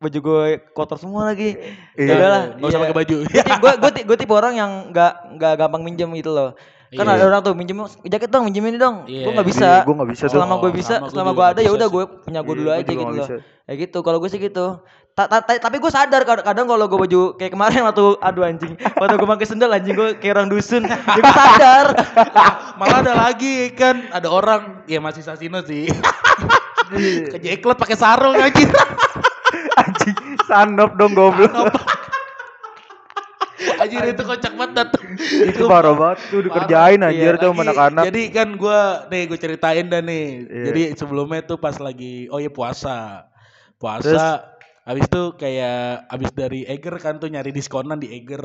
[0.05, 0.41] baju gue
[0.71, 1.57] kotor semua lagi.
[1.97, 2.05] Iya.
[2.05, 2.41] Ya udahlah.
[2.55, 3.15] Gak usah pakai baju.
[3.59, 6.53] Gue gue gue tipe orang yang nggak nggak gampang minjem gitu loh.
[6.95, 7.17] Kan Iya.
[7.17, 8.95] ada orang tuh minjem jaket dong, minjemin dong.
[9.09, 9.25] Iya.
[9.25, 9.67] Gue nggak bisa.
[9.67, 12.39] Iya, gua nggak bisa selama gue bisa, sama selama gue ada ya udah gue punya
[12.39, 13.27] gue Iya, dulu aja gitu loh.
[13.65, 13.97] Kayak gitu.
[13.99, 14.67] Kalau gue sih gitu.
[15.15, 18.75] Ta- ta- ta- tapi gue sadar kadang, kalau gue baju kayak kemarin waktu aduh anjing,
[18.75, 20.83] waktu gue pakai sendal anjing gue kayak orang dusun.
[20.85, 21.85] ya gue sadar.
[22.79, 25.87] Malah ada lagi kan ada orang ya masih Sasino sih.
[27.33, 28.37] Kejeklot pakai sarung.
[28.37, 28.69] Anjing,
[30.55, 31.51] sanop dong goblok.
[33.75, 34.87] Anjir itu kocak banget.
[35.51, 37.11] itu parah banget tuh dikerjain Parah.
[37.11, 38.03] anjir Iya, tuh anak-anak.
[38.07, 38.79] Jadi kan gua
[39.11, 40.25] nih gue ceritain dah nih.
[40.47, 40.63] Iya.
[40.71, 43.27] Jadi sebelumnya tuh pas lagi oh ya puasa.
[43.75, 44.23] Puasa Terus?
[44.85, 48.43] habis itu kayak habis dari Eger kan tuh nyari diskonan di Eger.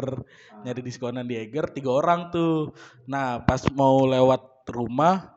[0.67, 2.75] Nyari diskonan di Eger tiga orang tuh.
[3.07, 5.31] Nah, pas mau lewat rumah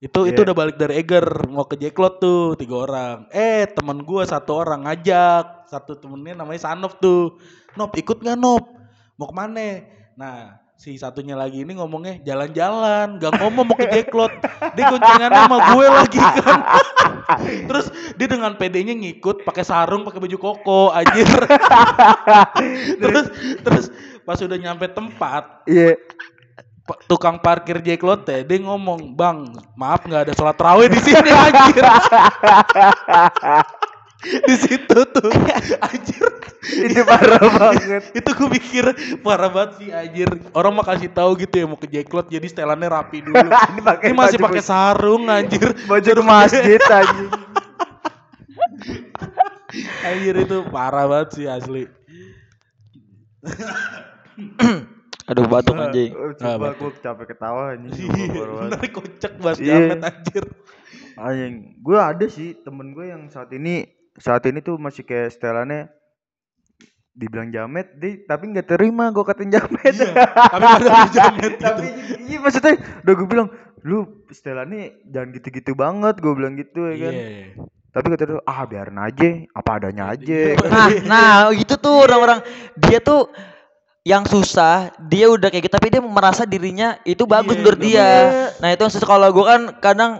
[0.00, 0.44] itu itu Iya.
[0.48, 3.16] udah balik dari Eger mau ke Jeklot tuh tiga orang.
[3.32, 7.38] Eh temen gua satu orang ngajak satu temennya namanya Sanov tuh.
[7.78, 8.66] Nop ikut nggak Nop?
[9.14, 9.86] Mau ke mana?
[10.18, 14.32] Nah si satunya lagi ini ngomongnya jalan-jalan, gak ngomong mau ke Jeklot.
[14.72, 16.60] Dia goncengannya sama gue lagi kan.
[17.68, 21.28] Terus dia dengan PD-nya ngikut pakai sarung, pakai baju koko anjir.
[23.04, 23.28] terus
[23.60, 23.84] terus
[24.24, 26.00] pas udah nyampe tempat Iya.
[27.06, 29.46] tukang parkir Jeklot teh dia ngomong, "Bang,
[29.78, 31.86] maaf nggak ada sholat raweh di sini anjir."
[34.20, 35.32] di situ tuh
[35.86, 36.28] anjir
[36.60, 38.12] Itu parah banget.
[38.18, 38.84] itu gue mikir
[39.18, 42.86] parah banget sih anjir orang mau kasih tahu gitu ya mau ke Jeklot jadi setelannya
[42.86, 47.30] rapi dulu Ini pakai ini masih pakai sarung anjir Baju masjid anjing.
[50.02, 51.88] anjir itu parah banget sih asli
[55.24, 56.10] Aduh batuk anjing.
[56.10, 58.10] Oh, Ah, Coba gue capek ketawa anjing.
[58.10, 58.68] Iya, banget.
[58.68, 59.74] bener kocak bahas Iya.
[59.78, 60.44] jamet anjir
[61.14, 63.86] Anjing, gue ada sih temen gue yang saat ini
[64.20, 65.88] saat ini tuh masih kayak setelannya
[67.10, 69.94] dibilang jamet, dia tapi nggak terima gue katain jamet.
[69.96, 70.12] Iya,
[70.54, 71.64] tapi jamet gitu.
[71.64, 71.86] tapi
[72.28, 73.48] iya maksudnya udah gue bilang
[73.82, 73.98] lu
[74.30, 77.14] setelannya jangan gitu-gitu banget gue bilang gitu ya kan.
[77.16, 77.28] Iya.
[77.90, 80.40] Tapi kata dia ah biarin aja, apa adanya aja.
[80.62, 82.38] Nah, nah gitu tuh orang-orang
[82.78, 83.26] dia tuh
[84.06, 87.90] yang susah dia udah kayak gitu tapi dia merasa dirinya itu bagus Iya, menurut bener.
[87.90, 88.08] dia.
[88.62, 90.12] Nah itu yang susah kalau gue kan kadang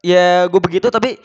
[0.00, 1.18] ya gue begitu tapi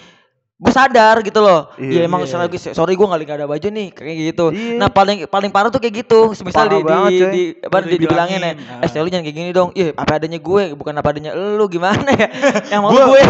[0.53, 1.73] gue sadar gitu loh.
[1.75, 2.29] Iya, Iya emang iya.
[2.29, 4.45] sorry, sorry gue nggak ada baju nih kayak gitu.
[4.53, 4.79] Iya.
[4.79, 6.31] Nah paling paling parah tuh kayak gitu.
[6.45, 7.31] Misal di, banget, di, coy.
[7.33, 8.87] di apa di, dibilangin ya, eh ah.
[8.87, 9.69] Stel, lu jangan kayak gini dong.
[9.73, 12.27] Iya apa adanya gue bukan apa adanya lu gimana ya?
[12.71, 13.21] yang mau gue.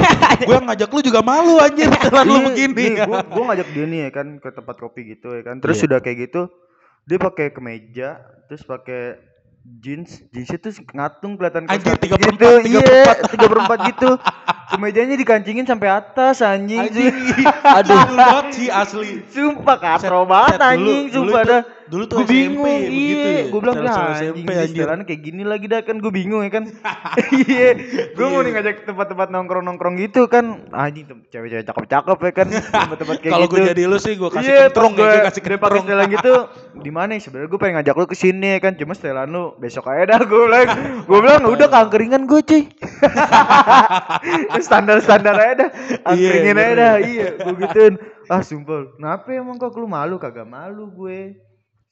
[0.46, 3.86] gue ngajak lu juga malu anjir setelan lu Iya, begini nih, gua, gua ngajak dia
[3.88, 5.56] nih ya kan ke tempat kopi gitu ya kan.
[5.64, 5.84] Terus Iya.
[5.88, 6.42] sudah kayak gitu
[7.04, 9.20] dia pakai kemeja, terus pakai
[9.64, 11.96] jeans, jeansnya tuh ngatung kelihatan per gitu.
[12.00, 12.16] tiga
[12.68, 14.10] iya, tiga per empat gitu.
[14.64, 16.88] Kemejanya dikancingin sampai atas anjing.
[16.88, 17.14] anjing
[17.64, 18.00] Aduh.
[18.16, 21.62] Banget sih asli Sumpah katro Set- banget anjing, sumpah dah.
[21.90, 23.34] Dulu tuh Gue SMP bingung, begitu iya.
[23.34, 26.64] ya, Gue bilang "Lah, SMP, anjir." kayak gini lagi dah kan gue bingung ya kan.
[27.34, 27.70] Iya,
[28.14, 28.46] gue mau Iya.
[28.46, 30.70] nih ngajak tempat-tempat nongkrong-nongkrong gitu kan.
[30.70, 32.48] Anjing cewek-cewek cakep-cakep ya kan.
[32.88, 33.56] Tempat-tempat kayak kalau gitu.
[33.58, 36.34] gue jadi lu sih gue kasih Iya, kentrong pas gue kasih pakai kentrong setelan gitu
[36.74, 37.20] di mana ya?
[37.22, 40.22] sebenarnya gue pengen ngajak lu ke sini ya kan cuma setelan lu besok aja dah
[40.24, 40.68] gue bilang
[41.06, 42.64] gue bilang udah keangkringan gue cuy
[44.60, 45.70] standar standar aja dah
[46.08, 47.94] angkringin aja dah iya gue gituin
[48.28, 51.38] ah sumpah kenapa emang kok lu malu kagak malu gue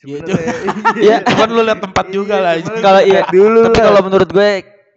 [0.01, 0.55] Iya, Sebenarnya,
[1.05, 1.15] Iya.
[1.23, 4.49] Cuman lu lihat tempat juga lah kalau iya dulu tapi kalau menurut gue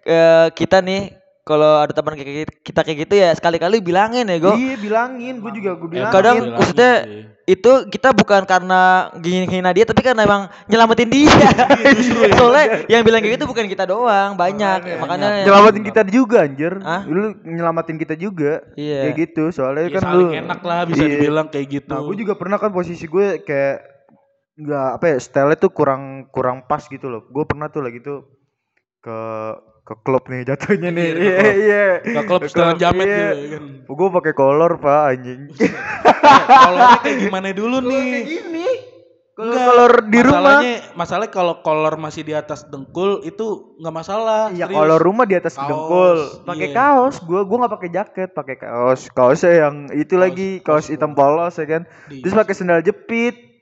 [0.02, 1.12] eh, kita nih
[1.44, 5.52] kalau ada teman kayak kita kayak gitu ya sekali-kali bilangin ya gue iya bilangin gue
[5.52, 7.22] juga gue bilangin kadang bilangin maksudnya sih.
[7.44, 11.36] itu kita bukan karena ngina dia tapi karena emang nyelamatin dia
[11.92, 12.32] justru ya.
[12.40, 15.00] soalnya yang bilang kayak gitu bukan kita doang banyak Makanya.
[15.04, 17.04] makanya nyelamatin kita juga anjir Hah?
[17.04, 19.00] lu nyelamatin kita juga Iya.
[19.04, 21.12] kayak gitu soalnya Ya, kan lu enak lah bisa Iya.
[21.20, 21.92] dibilang kayak gitu.
[21.92, 23.93] Nah, gue juga pernah kan posisi gue kayak
[24.54, 27.26] nggak apa ya style tuh kurang kurang pas gitu loh.
[27.26, 28.22] Gue pernah tuh lagi tuh
[29.00, 29.18] ke
[29.84, 31.08] ke klub nih jatuhnya nih.
[31.10, 31.54] Iya, ke Iya klub.
[31.60, 31.84] iya.
[32.00, 33.16] Ke klub setelan jamet iya.
[33.16, 33.64] gitu ya kan.
[33.84, 35.40] Gue pakai kolor pak anjing.
[36.44, 38.06] Kolornya kayak gimana dulu nih?
[38.24, 38.68] gini.
[39.34, 40.38] Kalau kolor di rumah.
[40.38, 44.42] Masalahnya, masalahnya kalau kolor masih di atas dengkul itu nggak masalah.
[44.48, 46.18] Iya kolor rumah di atas Kaos, dengkul.
[46.46, 46.76] Pakai iya.
[46.76, 47.14] kaos.
[47.20, 49.10] Gue gue nggak pakai jaket, pakai kaos.
[49.10, 51.82] Kaosnya yang itu Kaos- lagi kaos kaos hitam polos ya kan.
[52.06, 53.53] Di- Terus pakai sendal jepit.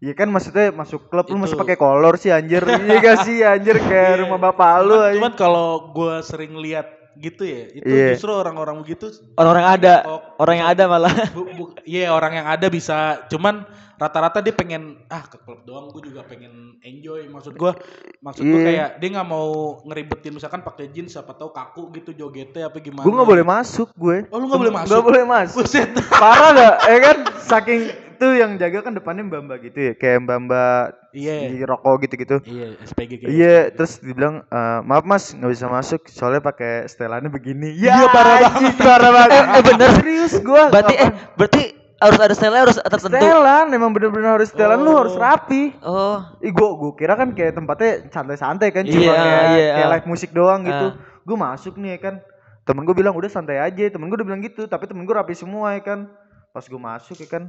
[0.00, 1.42] Iya kan maksudnya masuk klub lu Itu.
[1.44, 2.64] masih pakai kolor sih anjir.
[2.88, 4.20] iya gak sih anjir kayak Iya.
[4.24, 8.16] rumah bapak lu Cuman, cuman kalau gue sering lihat gitu ya, itu Iya.
[8.16, 11.12] justru orang-orang begitu orang yang ada Oh, orang yang ada malah
[11.84, 13.60] Iya orang yang ada bisa, cuman
[14.00, 17.28] rata-rata dia pengen ah ke klub doang, gue juga pengen enjoy.
[17.28, 17.72] Maksud gue,
[18.18, 18.64] maksud gue Iya.
[18.64, 19.48] kayak dia nggak mau
[19.84, 23.04] ngeribetin misalkan pakai jeans, siapa tahu kaku gitu jogetnya apa gimana.
[23.04, 24.24] Gue nggak boleh masuk gue.
[24.32, 24.88] Oh, lu nggak boleh masuk?
[24.88, 25.56] Nggak boleh masuk.
[25.60, 25.88] Buset.
[26.08, 26.76] Parah gak?
[26.88, 27.16] Ya kan
[27.50, 31.50] saking itu yang jaga kan depannya mbak mbak gitu ya kayak mbak mbak Iya.
[31.50, 35.66] di rokok gitu gitu Iya, SPG kayak Iya, terus dibilang "Eh, maaf mas nggak bisa
[35.66, 37.74] masuk soalnya pakai setelannya begini.
[37.74, 39.34] Ya, Iya, parah anjing, parah banget.
[39.34, 39.88] Eh, eh, bener.
[39.98, 40.70] Serius gua.
[40.70, 41.62] Berarti eh berarti
[41.98, 43.18] harus ada style harus tertentu.
[43.18, 44.96] setelan emang bener-bener harus setelan lu Oh.
[45.02, 45.74] harus rapi.
[45.82, 46.22] Oh.
[46.38, 49.92] Ih, gua, gua kira kan kayak tempatnya santai-santai kan, cuma Iya, kayak, iya, kayak ah.
[49.98, 50.86] live musik doang gitu.
[50.86, 50.96] Ah.
[51.26, 52.14] Gua masuk nih ya kan.
[52.62, 55.34] Temen gua bilang udah santai aja, temen gua udah bilang gitu, tapi temen gua rapi
[55.34, 56.06] semua ya kan.
[56.50, 57.44] Pas gua masuk ya kan,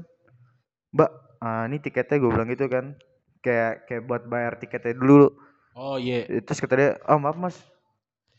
[0.93, 1.11] Mbak,
[1.41, 2.85] ah, ini tiketnya gua bilang gitu kan.
[3.41, 5.33] Kayak kayak buat bayar tiketnya dulu.
[5.73, 6.27] Oh iya.
[6.29, 7.57] Eh, Terus kata dia, oh maaf mas,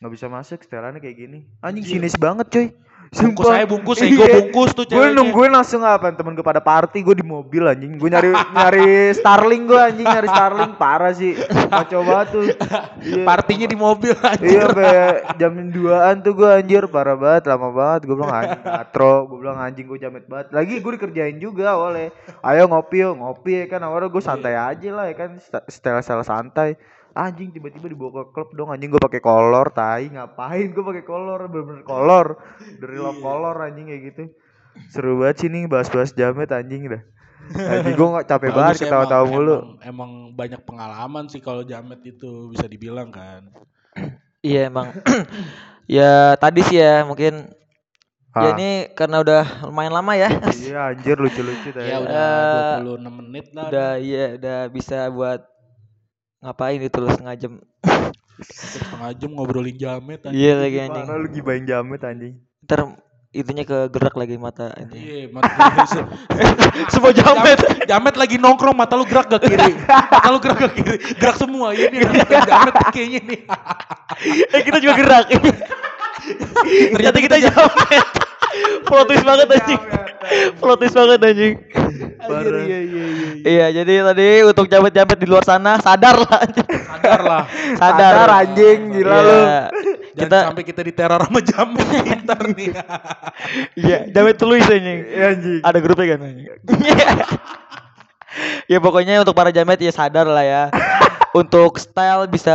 [0.03, 1.47] nggak bisa masuk, setelannya kayak gini.
[1.63, 2.03] Anjing Anjir.
[2.03, 2.67] sinis banget coy.
[3.13, 3.53] Bungkus Sumpah.
[3.61, 4.35] saya bungkus, ego Iya.
[4.41, 6.15] bungkus tuh Gue nungguin langsung apa?
[6.17, 7.99] Temen gue pada party, gue di mobil anjing.
[8.01, 11.37] Gue nyari nyari Starling gue anjing, nyari Starling parah sih.
[11.69, 12.43] Kacau banget tuh.
[13.03, 13.27] Iya.
[13.27, 14.61] Partinya di mobil Iya, anjir.
[14.65, 14.95] sampai
[15.37, 18.01] jam 2-an tuh gue anjir parah banget, lama banget.
[18.07, 20.47] Gue bilang anjing katro, gue bilang anjing gue jamet banget.
[20.55, 22.15] Lagi gue dikerjain juga awalnya.
[22.41, 25.37] Ayo ngopi yuk, ngopi ya kan awalnya gue santai aja lah ya kan,
[25.69, 26.81] setel-setel santai.
[27.13, 31.45] Anjing tiba-tiba dibawa ke klub dong anjing gue pakai kolor, tai ngapain gue pakai kolor,
[31.45, 32.41] bener-bener kolor.
[32.81, 34.23] Dari love kolor anjing kayak gitu.
[34.89, 37.03] Seru banget sih nih bahas-bahas jamet anjing dah.
[37.53, 39.57] Anjing gue gak capek banget ketawa-tawa mulu.
[39.57, 43.53] Emang, emang banyak pengalaman sih kalau jamet itu bisa dibilang kan.
[44.41, 44.89] Iya emang.
[45.91, 47.53] ya tadi sih ya mungkin
[48.33, 48.49] Ah.
[48.49, 50.33] ya ini karena udah lumayan lama ya.
[50.57, 51.93] Iya anjir lucu-lucu tadi.
[51.93, 53.69] Ya Eh, udah 26 menit lah.
[53.69, 55.45] udah iya udah bisa buat
[56.43, 57.53] ngapain itu lu setengah jam.
[58.43, 60.35] setengah jam ngobrolin jamet anjing.
[60.35, 61.05] Iya lagi anjing.
[61.07, 62.35] Mana lu gibain jamet anjing.
[62.67, 62.99] Ntar
[63.33, 64.93] itunya ke gerak lagi mata itu.
[64.99, 65.49] Iya, mata
[65.89, 66.05] se-
[66.93, 67.57] Semua jamet.
[67.57, 69.73] jamet, jamet lagi nongkrong mata lu gerak gak kiri.
[69.87, 70.97] Mata lu gerak gak kiri.
[71.17, 71.73] Gerak semua.
[71.73, 73.41] Iya nih yang jamet kayaknya nih.
[74.59, 75.25] eh kita juga gerak.
[76.93, 78.07] Ternyata kita jamet.
[78.85, 79.81] Plot twist banget anjing.
[80.59, 81.55] Plot twist banget anjing.
[82.29, 82.63] Parah.
[82.63, 83.29] Iya, iya, iya.
[83.43, 86.41] Iya, jadi tadi untuk jamet-jamet di luar sana sadar lah.
[86.99, 87.43] Sadar lah.
[87.81, 88.13] sadar.
[88.15, 89.23] Sadar, anjing, gila Iya.
[89.23, 89.39] lu.
[90.13, 92.71] Jangan Kita sampai kita diteror sama jamet pintar nih.
[93.85, 95.01] iya, jamet tulis anjing.
[95.09, 95.61] Iya anjing.
[95.65, 96.47] Ada grupnya kan anjing.
[98.69, 100.65] ya pokoknya untuk para jamet ya sadar lah ya.
[101.33, 102.55] untuk style bisa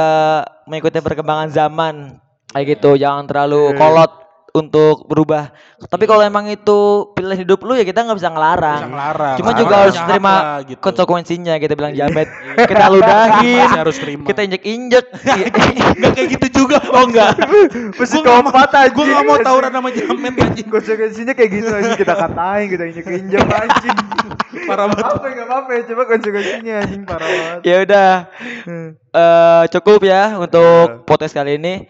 [0.70, 2.22] mengikuti perkembangan zaman.
[2.54, 3.78] Kayak gitu, jangan terlalu Iya.
[3.78, 4.12] kolot
[4.58, 5.54] untuk berubah.
[5.78, 8.82] Tapi kalau emang itu pilihan hidup lu ya kita nggak bisa ngelarang.
[8.82, 9.36] Bisa ngelarang.
[9.38, 10.80] Cuma Larang juga harus terima lah, gitu.
[10.82, 12.28] konsekuensinya kita bilang jamet.
[12.58, 14.26] kita ludahin, harus terima.
[14.26, 15.06] kita injek-injek.
[15.96, 16.78] Enggak kayak gitu juga.
[16.90, 17.32] oh enggak.
[17.96, 18.94] Psikopat anjing.
[18.98, 20.68] Gue gak mau tawuran sama jamet anjing.
[20.68, 23.98] Konsekuensinya kayak gitu anjing kita katain, kita injek-injek anjing.
[24.66, 25.06] Parah banget.
[25.08, 27.60] Apa enggak apa-apa ya, coba konsekuensinya anjing parah banget.
[27.64, 28.12] ya udah
[28.68, 28.90] Hmm.
[29.14, 30.42] eh cukup ya Iya.
[30.42, 31.88] untuk podcast kali ini.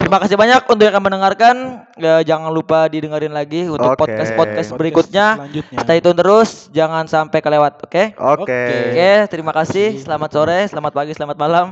[0.00, 1.56] Terima kasih banyak untuk yang akan mendengarkan.
[2.00, 4.08] Ya, jangan lupa didengerin lagi untuk Oke.
[4.08, 5.36] podcast podcast berikutnya.
[5.84, 7.84] Stay tune terus, jangan sampai kelewat.
[7.84, 8.16] Oke?
[8.16, 8.62] Oke.
[8.96, 10.00] Oke, terima kasih.
[10.00, 11.66] Selamat sore, selamat pagi, selamat malam.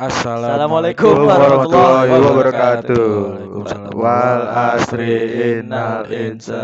[0.00, 3.08] Assalamualaikum warahmatullahi wabarakatuh.
[3.36, 3.92] Waalaikumsalam.
[3.96, 4.42] Wal
[4.76, 5.16] asri
[5.60, 6.60] innal insan